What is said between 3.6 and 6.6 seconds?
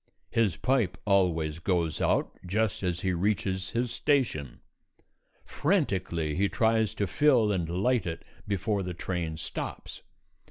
his station; frantically he